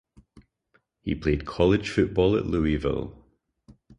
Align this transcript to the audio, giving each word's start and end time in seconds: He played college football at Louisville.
He 1.03 1.13
played 1.13 1.45
college 1.45 1.87
football 1.91 2.35
at 2.35 2.47
Louisville. 2.47 3.23